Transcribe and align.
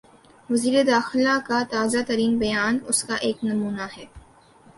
وزیر 0.49 0.83
داخلہ 0.83 1.35
کا 1.47 1.59
تازہ 1.69 1.97
ترین 2.07 2.37
بیان 2.37 2.77
اس 2.87 3.03
کا 3.03 3.15
ایک 3.15 3.43
نمونہ 3.43 3.87
ہے۔ 3.97 4.05